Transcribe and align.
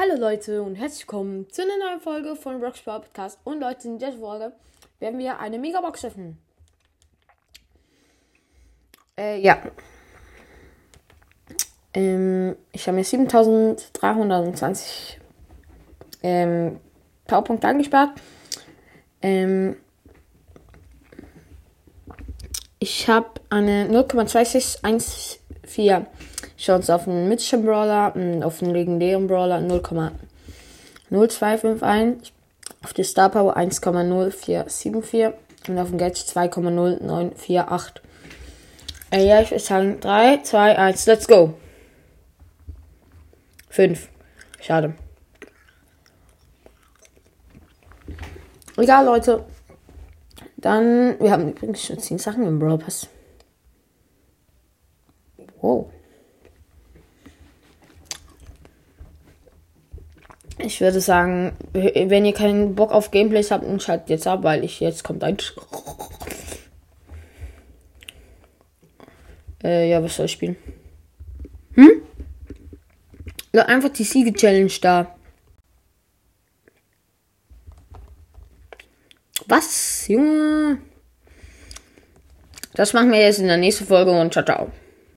Hallo 0.00 0.14
Leute 0.14 0.62
und 0.62 0.76
herzlich 0.76 1.08
willkommen 1.08 1.50
zu 1.50 1.62
einer 1.62 1.76
neuen 1.76 2.00
Folge 2.00 2.36
von 2.36 2.62
Rockstar 2.62 3.00
Podcast. 3.00 3.40
Und 3.42 3.58
Leute, 3.58 3.88
in 3.88 3.98
dieser 3.98 4.12
Folge 4.12 4.52
werden 5.00 5.18
wir 5.18 5.40
eine 5.40 5.58
Megabox 5.58 6.04
öffnen. 6.04 6.38
Äh, 9.18 9.40
ja. 9.40 9.60
Ähm, 11.94 12.54
ich 12.70 12.86
habe 12.86 12.96
mir 12.96 13.02
7320 13.02 15.18
ähm, 16.22 16.78
Powerpunkte 17.26 17.66
angespart. 17.66 18.10
Ähm, 19.20 19.78
ich 22.78 23.08
habe 23.08 23.30
eine 23.50 23.88
0,2614 23.88 26.06
Chance 26.58 26.94
auf 26.94 27.06
einen 27.06 27.28
mythischen 27.28 27.64
Brawler, 27.64 28.12
auf 28.42 28.62
einen 28.62 28.74
legendären 28.74 29.26
Brawler 29.28 29.58
0,0251, 31.10 32.32
auf 32.82 32.92
die 32.92 33.04
Star 33.04 33.30
Power 33.30 33.56
1,0474 33.56 35.32
und 35.68 35.78
auf 35.78 35.88
den 35.90 35.98
Gadget 35.98 36.26
2,0948. 36.26 38.00
Äh, 39.10 39.26
ja, 39.26 39.40
ich 39.40 39.50
würde 39.50 39.62
sagen 39.62 40.00
3, 40.00 40.42
2, 40.42 40.78
1, 40.78 41.06
let's 41.06 41.26
go. 41.28 41.54
5. 43.70 44.08
Schade. 44.60 44.94
Egal, 48.76 49.04
Leute. 49.06 49.44
Dann, 50.56 51.18
wir 51.20 51.30
haben 51.30 51.50
übrigens 51.50 51.84
schon 51.84 52.00
10 52.00 52.18
Sachen 52.18 52.44
im 52.46 52.58
Brawl 52.58 52.78
Pass. 52.78 53.06
Wow. 55.60 55.90
Ich 60.58 60.80
würde 60.80 61.00
sagen, 61.00 61.52
wenn 61.72 62.24
ihr 62.24 62.34
keinen 62.34 62.74
Bock 62.74 62.92
auf 62.92 63.10
Gameplays 63.10 63.50
habt, 63.50 63.64
dann 63.64 63.80
schaltet 63.80 64.10
jetzt 64.10 64.26
ab, 64.26 64.42
weil 64.42 64.64
ich 64.64 64.80
jetzt 64.80 65.04
kommt 65.04 65.22
ein. 65.22 65.36
Äh, 69.62 69.90
ja, 69.90 70.02
was 70.02 70.16
soll 70.16 70.26
ich 70.26 70.32
spielen? 70.32 70.56
Hm? 71.74 72.02
Ja, 73.52 73.66
einfach 73.66 73.90
die 73.90 74.04
Siege-Challenge 74.04 74.72
da. 74.80 75.14
Was, 79.46 80.06
Junge? 80.08 80.78
Das 82.74 82.92
machen 82.92 83.10
wir 83.10 83.20
jetzt 83.20 83.38
in 83.38 83.46
der 83.46 83.56
nächsten 83.56 83.86
Folge 83.86 84.10
und 84.10 84.32
ciao, 84.32 84.44
ciao. 84.44 84.70